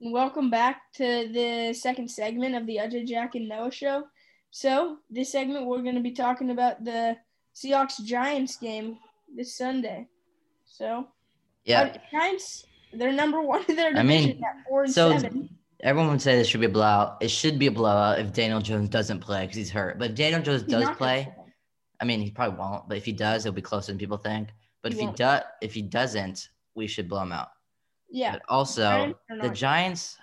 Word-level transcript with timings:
Welcome 0.00 0.50
back 0.50 0.92
to 0.94 1.28
the 1.32 1.72
second 1.72 2.10
segment 2.10 2.54
of 2.54 2.66
the 2.66 2.76
Ajay 2.76 3.06
Jack 3.06 3.34
and 3.34 3.48
Noah 3.48 3.70
show. 3.70 4.04
So, 4.50 4.98
this 5.10 5.32
segment 5.32 5.66
we're 5.66 5.82
going 5.82 5.94
to 5.94 6.02
be 6.02 6.12
talking 6.12 6.50
about 6.50 6.84
the 6.84 7.16
Seahawks 7.54 8.02
Giants 8.04 8.56
game 8.56 8.98
this 9.34 9.56
Sunday. 9.56 10.06
So, 10.66 11.08
Yeah. 11.64 11.96
Giants, 12.10 12.66
they're 12.92 13.12
number 13.12 13.40
one 13.40 13.64
in 13.68 13.76
their 13.76 13.88
I 13.96 14.02
division 14.02 14.06
mean, 14.36 14.44
at 14.44 14.68
four 14.68 14.84
and 14.84 14.92
so 14.92 15.16
seven. 15.18 15.48
everyone 15.80 16.10
would 16.10 16.22
say 16.22 16.36
this 16.36 16.46
should 16.48 16.60
be 16.60 16.66
a 16.66 16.70
blowout. 16.70 17.16
It 17.22 17.30
should 17.30 17.58
be 17.58 17.66
a 17.68 17.72
blowout 17.72 18.18
if 18.18 18.34
Daniel 18.34 18.60
Jones 18.60 18.90
doesn't 18.90 19.20
play 19.20 19.42
because 19.44 19.56
he's 19.56 19.70
hurt. 19.70 19.98
But 19.98 20.10
if 20.10 20.16
Daniel 20.16 20.42
Jones 20.42 20.62
He's 20.62 20.70
does 20.72 20.84
gonna 20.84 20.96
play, 20.96 21.32
I 22.00 22.04
mean, 22.04 22.20
he 22.20 22.30
probably 22.30 22.58
won't. 22.58 22.86
But 22.86 22.98
if 22.98 23.06
he 23.06 23.12
does, 23.12 23.46
it'll 23.46 23.54
be 23.54 23.62
closer 23.62 23.92
than 23.92 23.98
people 23.98 24.18
think. 24.18 24.50
But 24.82 24.92
He 24.92 24.98
if 25.00 25.06
he 25.08 25.14
does, 25.16 25.42
if 25.62 25.72
he 25.72 25.80
doesn't, 25.82 26.50
we 26.74 26.86
should 26.86 27.08
blow 27.08 27.22
him 27.22 27.32
out. 27.32 27.48
Yeah, 28.08 28.32
But 28.32 28.42
also, 28.48 29.14
the 29.42 29.50
Giants, 29.50 30.18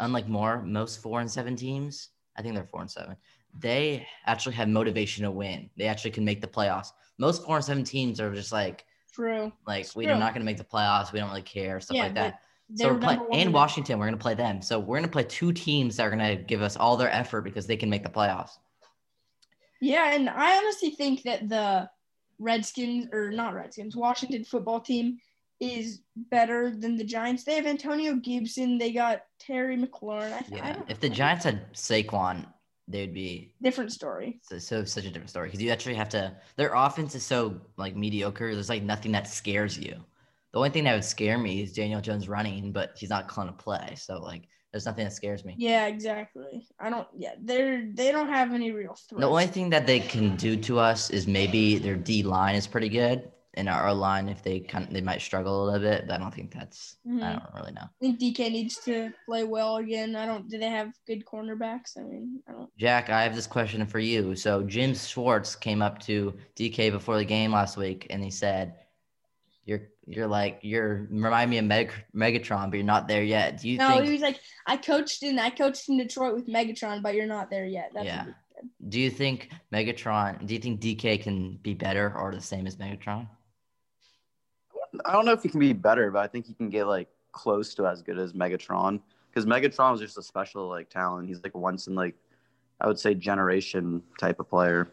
unlike 0.00 0.28
more 0.28 0.62
most 0.62 1.00
four 1.02 1.20
and 1.20 1.30
seven 1.30 1.56
teams, 1.56 2.10
I 2.36 2.42
think 2.42 2.54
they're 2.54 2.64
four 2.64 2.80
and 2.80 2.90
seven. 2.90 3.16
They 3.58 4.06
actually 4.26 4.54
have 4.56 4.68
motivation 4.68 5.24
to 5.24 5.30
win. 5.30 5.70
They 5.76 5.86
actually 5.86 6.10
can 6.12 6.24
make 6.24 6.40
the 6.40 6.46
playoffs. 6.48 6.88
Most 7.18 7.44
four 7.44 7.56
and 7.56 7.64
seven 7.64 7.84
teams 7.84 8.20
are 8.20 8.32
just 8.34 8.52
like, 8.52 8.84
true. 9.12 9.52
like 9.66 9.82
It's 9.82 9.94
we're 9.94 10.08
true. 10.08 10.18
not 10.18 10.32
going 10.34 10.40
to 10.40 10.46
make 10.46 10.56
the 10.58 10.64
playoffs. 10.64 11.12
We 11.12 11.18
don't 11.20 11.28
really 11.28 11.42
care, 11.42 11.80
stuff 11.80 11.96
Yeah, 11.96 12.02
like 12.04 12.14
that. 12.14 12.40
So 12.74 12.92
we're 12.92 12.98
playing 12.98 13.20
in 13.32 13.52
Washington. 13.52 13.98
We're 13.98 14.06
going 14.06 14.18
to 14.18 14.22
play 14.22 14.34
them. 14.34 14.62
So 14.62 14.78
we're 14.78 14.96
going 14.96 15.04
to 15.04 15.10
play 15.10 15.24
two 15.24 15.52
teams 15.52 15.96
that 15.96 16.06
are 16.06 16.10
going 16.10 16.36
to 16.38 16.42
give 16.42 16.62
us 16.62 16.76
all 16.76 16.96
their 16.96 17.10
effort 17.12 17.42
because 17.42 17.66
they 17.66 17.76
can 17.76 17.90
make 17.90 18.02
the 18.02 18.08
playoffs. 18.08 18.52
Yeah, 19.80 20.12
and 20.14 20.30
I 20.30 20.56
honestly 20.56 20.90
think 20.90 21.22
that 21.24 21.48
the 21.48 21.90
Redskins 22.38 23.08
or 23.12 23.30
not 23.30 23.54
Redskins, 23.54 23.94
Washington 23.94 24.44
football 24.44 24.80
team 24.80 25.18
is 25.62 26.00
better 26.16 26.70
than 26.76 26.96
the 26.96 27.04
Giants. 27.04 27.44
They 27.44 27.54
have 27.54 27.66
Antonio 27.66 28.14
Gibson. 28.16 28.78
They 28.78 28.92
got 28.92 29.22
Terry 29.38 29.76
McLaurin. 29.76 30.32
I, 30.32 30.38
I 30.38 30.44
Yeah. 30.48 30.72
don't 30.74 30.90
If 30.90 31.00
the. 31.00 31.08
Giants 31.08 31.44
had 31.44 31.72
Saquon, 31.72 32.46
they'd 32.88 33.14
be 33.14 33.54
different 33.62 33.92
story. 33.92 34.40
so, 34.42 34.58
so 34.58 34.84
such 34.84 35.04
a 35.04 35.10
different 35.10 35.30
story 35.30 35.48
because 35.48 35.62
you 35.62 35.70
actually 35.70 35.94
have 35.94 36.08
to. 36.10 36.36
Their 36.56 36.74
offense 36.74 37.14
is 37.14 37.22
so 37.24 37.60
like 37.76 37.94
mediocre. 37.96 38.52
There's 38.54 38.68
like 38.68 38.82
nothing 38.82 39.12
that 39.12 39.28
scares 39.28 39.78
you. 39.78 39.94
The 40.52 40.58
only 40.58 40.70
thing 40.70 40.84
that 40.84 40.94
would 40.94 41.04
scare 41.04 41.38
me 41.38 41.62
is 41.62 41.72
Daniel 41.72 42.00
Jones 42.02 42.28
running, 42.28 42.72
but 42.72 42.92
he's 42.96 43.08
not 43.08 43.32
going 43.34 43.46
to 43.46 43.54
play. 43.54 43.94
So 43.96 44.20
like, 44.20 44.48
there's 44.70 44.84
nothing 44.84 45.04
that 45.04 45.12
scares 45.12 45.44
me. 45.44 45.54
Yeah, 45.58 45.86
exactly. 45.86 46.66
I 46.80 46.90
don't. 46.90 47.06
Yeah, 47.16 47.34
they're 47.40 47.88
they 47.94 48.10
don't 48.12 48.28
have 48.28 48.52
any 48.52 48.70
real 48.72 48.94
threats. 49.08 49.20
The 49.20 49.28
only 49.28 49.46
thing 49.46 49.70
that 49.70 49.86
they 49.86 50.00
can 50.00 50.34
do 50.36 50.56
to 50.56 50.78
us 50.78 51.08
is 51.10 51.26
maybe 51.26 51.78
their 51.78 51.96
D 51.96 52.22
line 52.22 52.54
is 52.54 52.66
pretty 52.66 52.88
good, 52.90 53.30
and 53.54 53.68
our 53.68 53.92
line 53.92 54.28
if 54.28 54.42
they 54.42 54.60
kind 54.60 54.86
of, 54.86 54.92
they 54.92 55.00
might 55.02 55.20
struggle 55.20 55.62
a 55.62 55.64
little 55.70 55.80
bit, 55.90 56.06
but 56.06 56.14
I 56.14 56.18
don't 56.18 56.32
think 56.32 56.52
that's 56.54 56.96
I 57.06 57.08
Mhm. 57.10 57.20
don't 57.32 57.54
really 57.54 57.72
know. 57.72 57.82
I 57.82 57.88
think 58.00 58.18
DK 58.18 58.50
needs 58.50 58.78
to 58.84 59.12
play 59.26 59.44
well 59.44 59.76
again. 59.76 60.16
I 60.16 60.24
don't. 60.26 60.48
Do 60.48 60.58
they 60.58 60.70
have 60.70 60.92
good 61.06 61.24
cornerbacks? 61.26 61.98
I 61.98 62.02
mean, 62.02 62.40
I 62.48 62.52
don't. 62.52 62.76
Jack, 62.78 63.10
I 63.10 63.22
have 63.22 63.34
this 63.34 63.46
question 63.46 63.84
for 63.86 63.98
you. 63.98 64.34
So 64.36 64.62
Jim 64.62 64.94
Schwartz 64.94 65.54
came 65.54 65.82
up 65.82 65.98
to 66.02 66.34
DK 66.56 66.90
before 66.90 67.18
the 67.18 67.24
game 67.24 67.52
last 67.52 67.76
week, 67.76 68.06
and 68.10 68.24
he 68.24 68.30
said, 68.30 68.74
"You're 69.66 69.88
you're 70.06 70.26
like 70.26 70.58
you're 70.62 71.06
remind 71.10 71.50
me 71.50 71.58
of 71.58 71.64
Meg- 71.66 71.92
Megatron, 72.14 72.70
but 72.70 72.76
you're 72.76 72.84
not 72.84 73.06
there 73.06 73.22
yet. 73.22 73.60
Do 73.60 73.68
you 73.68 73.78
No, 73.78 73.88
think 73.90 74.06
he 74.06 74.12
was 74.12 74.22
like, 74.22 74.40
I 74.66 74.76
coached 74.76 75.22
in 75.22 75.38
I 75.38 75.50
coached 75.50 75.88
in 75.88 75.96
Detroit 75.98 76.34
with 76.34 76.48
Megatron, 76.48 77.02
but 77.02 77.14
you're 77.14 77.26
not 77.26 77.50
there 77.50 77.66
yet. 77.66 77.92
That's 77.94 78.06
Yeah. 78.06 78.26
do 78.88 78.98
you 78.98 79.10
think 79.10 79.50
Megatron? 79.72 80.44
Do 80.46 80.54
you 80.54 80.60
think 80.60 80.80
DK 80.80 81.18
can 81.22 81.56
be 81.58 81.74
better 81.74 82.12
or 82.18 82.32
the 82.32 82.40
same 82.40 82.66
as 82.66 82.76
Megatron? 82.76 83.28
I 85.04 85.12
don't 85.12 85.24
know 85.24 85.32
if 85.32 85.42
he 85.42 85.48
can 85.48 85.60
be 85.60 85.72
better, 85.72 86.10
but 86.10 86.20
I 86.20 86.26
think 86.26 86.46
he 86.46 86.54
can 86.54 86.68
get 86.68 86.86
like 86.86 87.08
close 87.32 87.74
to 87.74 87.86
as 87.86 88.02
good 88.02 88.18
as 88.18 88.32
Megatron 88.32 89.00
because 89.30 89.46
Megatron 89.46 89.92
was 89.92 90.00
just 90.00 90.18
a 90.18 90.22
special 90.22 90.68
like 90.68 90.90
talent. 90.90 91.28
He's 91.28 91.42
like 91.42 91.54
once 91.54 91.86
in 91.86 91.94
like 91.94 92.14
I 92.80 92.86
would 92.86 92.98
say 92.98 93.14
generation 93.14 94.02
type 94.18 94.40
of 94.40 94.48
player. 94.48 94.90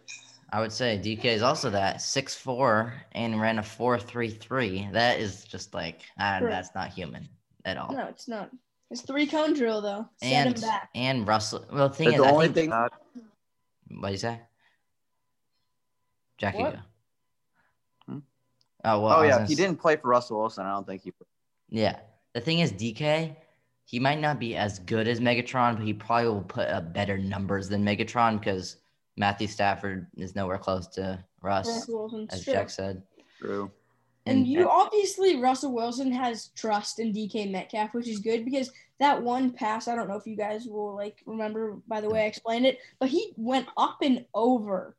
I 0.51 0.61
would 0.61 0.71
say 0.71 0.99
DK 1.03 1.25
is 1.25 1.41
also 1.43 1.69
that 1.71 2.01
six 2.01 2.33
four 2.35 2.93
and 3.11 3.39
ran 3.39 3.59
a 3.59 3.63
four 3.63 3.99
three 3.99 4.29
three. 4.29 4.87
That 4.93 5.19
is 5.19 5.43
just 5.43 5.73
like 5.73 6.01
ah, 6.19 6.37
Sure. 6.39 6.49
that's 6.49 6.73
not 6.73 6.89
human 6.89 7.27
at 7.65 7.77
all. 7.77 7.91
No, 7.91 8.05
it's 8.07 8.27
not. 8.27 8.49
It's 8.89 9.01
three 9.01 9.27
cone 9.27 9.53
drill 9.53 9.81
though. 9.81 10.07
Set 10.17 10.31
and 10.47 10.55
him 10.55 10.61
back. 10.61 10.89
and 10.95 11.27
Russell. 11.27 11.65
Well, 11.71 11.89
the 11.89 11.95
thing 11.95 12.07
But 12.07 12.13
is, 12.15 12.21
the 12.21 12.27
I 12.27 12.31
only 12.31 12.45
think, 12.47 12.55
thing 12.55 12.69
that 12.71 12.91
What 13.99 14.07
do 14.07 14.11
you 14.13 14.17
say? 14.17 14.39
Jackie 16.37 16.59
What? 16.63 16.79
Go. 18.83 18.89
Oh 18.89 19.01
well. 19.01 19.19
oh 19.19 19.23
yeah, 19.23 19.31
gonna 19.31 19.43
if 19.43 19.49
he 19.49 19.55
didn't 19.55 19.77
play 19.77 19.95
for 19.95 20.09
Russell 20.09 20.39
Wilson, 20.39 20.65
I 20.65 20.71
don't 20.71 20.87
think 20.87 21.03
he. 21.03 21.13
Yeah. 21.69 21.99
The 22.33 22.41
thing 22.41 22.59
is, 22.59 22.71
DK, 22.71 23.35
he 23.85 23.99
might 23.99 24.19
not 24.19 24.39
be 24.39 24.55
as 24.55 24.79
good 24.79 25.07
as 25.07 25.19
Megatron, 25.19 25.77
but 25.77 25.85
he 25.85 25.93
probably 25.93 26.29
will 26.29 26.41
put 26.41 26.67
up 26.67 26.93
better 26.93 27.17
numbers 27.17 27.69
than 27.69 27.83
Megatron 27.83 28.39
because 28.39 28.77
Matthew 29.17 29.47
Stafford 29.47 30.07
is 30.15 30.35
nowhere 30.35 30.57
close 30.57 30.87
to 30.87 31.23
Russ, 31.41 31.67
Russell 31.67 31.99
Wilson's 31.99 32.33
as 32.33 32.43
true. 32.43 32.53
Jack 32.53 32.69
said. 32.69 33.03
True. 33.39 33.71
And 34.25 34.45
you 34.45 34.69
obviously 34.69 35.37
Russell 35.37 35.73
Wilson 35.73 36.11
has 36.11 36.49
trust 36.55 36.99
in 36.99 37.13
DK 37.13 37.49
Metcalf, 37.49 37.93
which 37.93 38.07
is 38.07 38.19
good 38.19 38.45
because 38.45 38.71
that 38.99 39.21
one 39.21 39.51
pass, 39.51 39.87
I 39.87 39.95
don't 39.95 40.07
know 40.07 40.17
if 40.17 40.27
you 40.27 40.35
guys 40.35 40.67
will 40.67 40.95
like 40.95 41.23
remember 41.25 41.77
by 41.87 41.99
the 42.01 42.09
way 42.09 42.23
I 42.23 42.25
explained 42.25 42.65
it, 42.65 42.79
but 42.99 43.09
he 43.09 43.33
went 43.37 43.67
up 43.75 43.97
and 44.03 44.25
over 44.33 44.95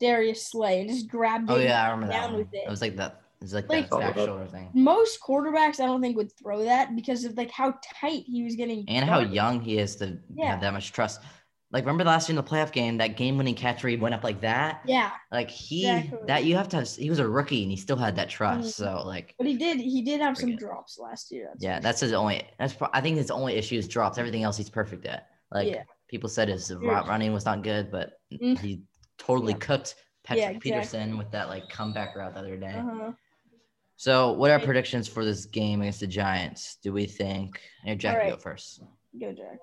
Darius 0.00 0.46
Slay 0.46 0.80
and 0.80 0.90
just 0.90 1.08
grabbed 1.08 1.50
Oh 1.50 1.56
it 1.56 1.64
yeah, 1.64 1.82
I 1.82 1.90
remember 1.90 2.12
that 2.12 2.20
down 2.20 2.32
one. 2.32 2.40
with 2.40 2.52
it. 2.52 2.64
It 2.66 2.70
was 2.70 2.82
like 2.82 2.96
that. 2.96 3.22
It 3.44 3.52
was 3.52 3.54
like, 3.54 3.68
Like- 3.68 3.90
that 3.90 4.00
back 4.00 4.14
shoulder 4.16 4.46
thing. 4.46 4.70
Most 4.72 5.20
quarterbacks 5.20 5.78
I 5.78 5.84
don't 5.84 6.00
think 6.00 6.16
would 6.16 6.32
throw 6.32 6.64
that 6.64 6.96
because 6.96 7.24
of 7.24 7.36
like 7.36 7.50
how 7.50 7.74
tight 8.00 8.22
he 8.26 8.42
was 8.42 8.56
getting 8.56 8.84
And 8.88 9.04
how 9.04 9.18
young 9.18 9.60
he 9.60 9.76
is 9.78 9.96
to 9.96 10.18
Yeah. 10.34 10.52
have 10.52 10.62
that 10.62 10.72
much 10.72 10.92
trust. 10.92 11.20
Like 11.70 11.84
remember 11.84 12.04
last 12.04 12.26
year 12.28 12.38
in 12.38 12.42
the 12.42 12.48
playoff 12.50 12.72
game, 12.72 12.96
that 12.98 13.16
game-winning 13.18 13.54
catch 13.54 13.82
where 13.82 13.90
he 13.90 13.96
went 13.96 14.14
up 14.14 14.24
like 14.24 14.40
that. 14.40 14.80
Yeah, 14.86 15.10
Like 15.30 15.50
he 15.50 15.86
Exactly. 15.90 16.18
that 16.28 16.44
you 16.44 16.56
have 16.56 16.68
to. 16.70 16.82
He 16.84 17.10
was 17.10 17.18
a 17.18 17.28
rookie 17.28 17.62
and 17.64 17.70
he 17.70 17.76
still 17.76 17.96
had 17.96 18.16
that 18.16 18.30
trust. 18.30 18.68
Mhm. 18.68 18.72
So 18.72 19.02
like 19.06 19.34
but 19.36 19.46
he 19.46 19.58
did 19.58 19.78
he 19.78 20.00
did 20.00 20.22
have 20.22 20.38
some 20.38 20.46
Forget 20.52 20.60
drops 20.60 20.98
last 20.98 21.30
year. 21.30 21.48
That's 21.52 21.62
Yeah, 21.64 21.76
for 21.76 21.82
that's 21.82 22.00
his 22.00 22.12
only. 22.14 22.44
That's 22.58 22.72
pro- 22.72 22.88
I 22.94 23.02
think 23.02 23.18
his 23.18 23.30
only 23.30 23.56
issue 23.56 23.76
is 23.76 23.86
drops. 23.88 24.16
Everything 24.16 24.42
else 24.42 24.56
he's 24.56 24.70
perfect 24.70 25.04
at. 25.04 25.26
Like 25.50 25.68
Yeah. 25.68 25.82
people 26.08 26.30
said, 26.30 26.48
his 26.48 26.72
ru- 26.74 26.88
running 26.90 27.34
was 27.34 27.44
not 27.44 27.62
good, 27.62 27.90
but 27.90 28.14
Mm. 28.32 28.58
he 28.58 28.82
totally 29.18 29.52
Yeah. 29.52 29.58
cooked 29.58 29.96
Patrick 30.22 30.42
Yeah, 30.42 30.48
exactly. 30.52 30.70
Peterson 30.70 31.18
with 31.18 31.30
that 31.32 31.48
like 31.48 31.68
comeback 31.68 32.16
route 32.16 32.32
the 32.32 32.40
other 32.40 32.56
day. 32.56 32.72
Uh-huh. 32.72 33.12
So, 33.96 34.32
what 34.32 34.50
are 34.50 34.56
Right. 34.56 34.64
predictions 34.66 35.08
for 35.08 35.24
this 35.24 35.46
game 35.46 35.80
against 35.80 36.00
the 36.00 36.06
Giants? 36.06 36.76
Do 36.82 36.92
we 36.92 37.06
think? 37.06 37.60
Here, 37.84 37.94
Jack, 37.94 38.24
you 38.26 38.32
go 38.32 38.36
first. 38.38 38.82
Go 39.18 39.32
Jack. 39.32 39.58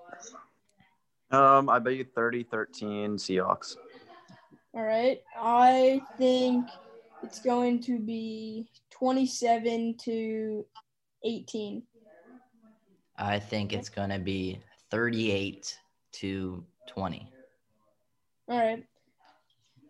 Um, 1.30 1.68
I 1.68 1.78
bet 1.78 1.94
you 1.94 2.04
30-13 2.04 3.14
Seahawks. 3.16 3.76
All 4.74 4.82
right. 4.82 5.22
I 5.36 6.02
think 6.18 6.66
it's 7.22 7.40
going 7.40 7.80
to 7.82 7.98
be 7.98 8.68
27 8.90 9.96
to 9.98 10.66
18. 11.24 11.82
I 13.16 13.38
think 13.38 13.72
it's 13.72 13.88
gonna 13.90 14.18
be 14.18 14.60
thirty-eight 14.90 15.78
to 16.12 16.64
twenty. 16.88 17.30
All 18.48 18.58
right. 18.58 18.84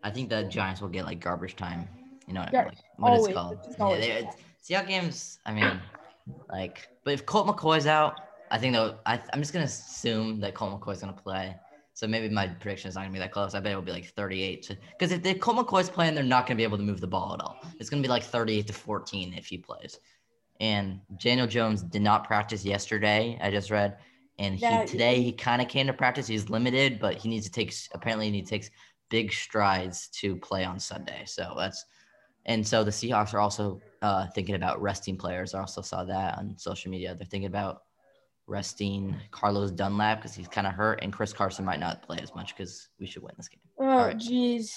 I 0.03 0.11
think 0.11 0.29
the 0.29 0.43
Giants 0.43 0.81
will 0.81 0.89
get 0.89 1.05
like 1.05 1.19
garbage 1.21 1.55
time. 1.55 1.87
You 2.27 2.33
know, 2.33 2.45
Gar- 2.51 2.65
like 2.65 2.77
what 2.97 3.13
always, 3.13 3.27
it's 3.27 3.33
called. 3.33 3.57
it's 3.67 3.77
Yeah, 3.79 3.99
they, 3.99 4.29
Seahawks 4.63 4.87
games. 4.87 5.39
I 5.45 5.53
mean, 5.53 5.79
like, 6.49 6.87
but 7.03 7.13
if 7.13 7.25
Colt 7.25 7.47
McCoy's 7.47 7.87
out, 7.87 8.19
I 8.51 8.57
think 8.57 8.73
though 8.73 8.97
I, 9.05 9.19
I'm 9.33 9.41
just 9.41 9.53
gonna 9.53 9.65
assume 9.65 10.39
that 10.41 10.53
Colt 10.53 10.79
McCoy's 10.79 11.01
gonna 11.01 11.13
play. 11.13 11.55
So 11.95 12.07
maybe 12.07 12.33
my 12.33 12.47
prediction 12.47 12.89
is 12.89 12.95
not 12.95 13.01
gonna 13.01 13.13
be 13.13 13.19
that 13.19 13.31
close. 13.31 13.55
I 13.55 13.59
bet 13.59 13.71
it'll 13.71 13.83
be 13.83 13.91
like 13.91 14.05
38 14.05 14.63
to 14.63 14.77
because 14.91 15.11
if 15.11 15.21
the 15.21 15.33
Colt 15.35 15.57
McCoy's 15.57 15.89
playing, 15.89 16.15
they're 16.15 16.23
not 16.23 16.47
gonna 16.47 16.57
be 16.57 16.63
able 16.63 16.77
to 16.77 16.83
move 16.83 17.01
the 17.01 17.07
ball 17.07 17.33
at 17.33 17.41
all. 17.41 17.57
It's 17.79 17.89
gonna 17.89 18.01
be 18.01 18.07
like 18.07 18.23
38 18.23 18.67
to 18.67 18.73
14 18.73 19.33
if 19.33 19.47
he 19.47 19.57
plays. 19.57 19.99
And 20.59 21.01
Daniel 21.19 21.47
Jones 21.47 21.81
did 21.81 22.01
not 22.01 22.25
practice 22.25 22.63
yesterday. 22.63 23.37
I 23.41 23.51
just 23.51 23.69
read, 23.69 23.97
and 24.39 24.55
he 24.55 24.61
Yeah, 24.61 24.85
today 24.85 25.21
he 25.21 25.31
kind 25.31 25.61
of 25.61 25.67
came 25.67 25.87
to 25.87 25.93
practice. 25.93 26.27
He's 26.27 26.49
limited, 26.49 26.99
but 26.99 27.15
he 27.15 27.27
needs 27.27 27.45
to 27.45 27.51
take 27.51 27.73
apparently 27.93 28.31
he 28.31 28.43
takes 28.43 28.69
big 29.09 29.31
strides 29.31 30.07
to 30.07 30.35
play 30.37 30.63
on 30.63 30.79
Sunday. 30.79 31.23
So 31.25 31.53
that's 31.57 31.85
and 32.45 32.65
so 32.67 32.83
the 32.83 32.91
Seahawks 32.91 33.33
are 33.33 33.39
also 33.39 33.81
uh, 34.01 34.27
thinking 34.35 34.55
about 34.55 34.81
resting 34.81 35.17
players. 35.17 35.53
I 35.53 35.59
also 35.59 35.81
saw 35.81 36.03
that 36.03 36.37
on 36.37 36.55
social 36.57 36.91
media. 36.91 37.15
They're 37.15 37.25
thinking 37.25 37.47
about 37.47 37.83
resting 38.47 39.15
Carlos 39.31 39.71
Dunlap 39.71 40.19
because 40.19 40.35
he's 40.35 40.47
kind 40.47 40.67
of 40.67 40.73
hurt, 40.73 40.99
and 41.01 41.13
Chris 41.13 41.31
Carson 41.33 41.63
might 41.65 41.79
not 41.79 42.01
play 42.03 42.19
as 42.21 42.35
much 42.35 42.55
because 42.55 42.89
we 42.99 43.05
should 43.07 43.23
win 43.23 43.33
this 43.37 43.47
game. 43.47 43.61
Oh, 43.79 43.85
right. 43.85 44.17
jeez. 44.17 44.71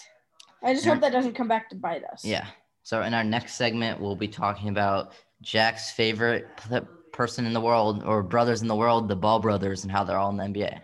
I 0.62 0.72
just 0.72 0.86
Yeah. 0.86 0.92
hope 0.92 1.00
that 1.02 1.12
doesn't 1.12 1.34
come 1.34 1.48
back 1.48 1.68
to 1.70 1.76
bite 1.76 2.04
us. 2.04 2.24
Yeah. 2.24 2.46
So 2.82 3.02
in 3.02 3.14
our 3.14 3.24
next 3.24 3.54
segment, 3.54 4.00
we'll 4.00 4.16
be 4.16 4.28
talking 4.28 4.68
about 4.68 5.12
Jack's 5.42 5.90
favorite 5.90 6.46
person 7.12 7.44
in 7.46 7.52
the 7.52 7.60
world 7.60 8.04
or 8.04 8.22
brothers 8.22 8.62
in 8.62 8.68
the 8.68 8.76
world, 8.76 9.08
the 9.08 9.16
Ball 9.16 9.40
brothers, 9.40 9.82
and 9.82 9.90
how 9.90 10.04
they're 10.04 10.18
all 10.18 10.30
in 10.30 10.36
the 10.36 10.44
NBA. 10.44 10.80